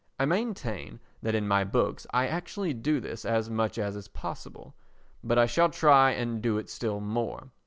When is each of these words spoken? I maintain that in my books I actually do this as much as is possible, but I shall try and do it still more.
I 0.19 0.25
maintain 0.25 0.99
that 1.21 1.35
in 1.35 1.47
my 1.47 1.63
books 1.63 2.07
I 2.11 2.25
actually 2.25 2.73
do 2.73 2.99
this 2.99 3.23
as 3.23 3.51
much 3.51 3.77
as 3.77 3.95
is 3.95 4.07
possible, 4.07 4.73
but 5.23 5.37
I 5.37 5.45
shall 5.45 5.69
try 5.69 6.09
and 6.09 6.41
do 6.41 6.57
it 6.57 6.71
still 6.71 6.99
more. 6.99 7.51